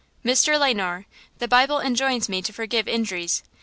[0.25, 0.59] "Mr.
[0.59, 1.05] Le Noir,
[1.37, 3.43] the Bible enjoins me to forgive injuries.